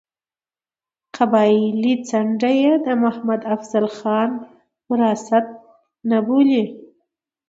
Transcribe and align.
قبایلي 1.15 1.93
څنډه 2.07 2.51
یې 2.61 2.73
د 2.85 2.87
محمد 3.03 3.41
افضل 3.55 3.85
خان 3.97 4.31
وراثت 4.89 5.45
نه 6.09 6.17
بولي. 6.27 6.63